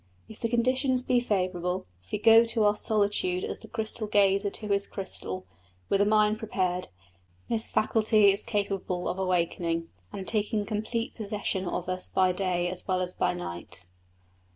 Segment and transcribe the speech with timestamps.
[0.27, 4.49] If the conditions be favourable, if we go to our solitude as the crystal gazer
[4.49, 5.45] to his crystal,
[5.89, 6.87] with a mind prepared,
[7.49, 12.87] this faculty is capable of awaking and taking complete possession of us by day as
[12.87, 13.85] well as by night.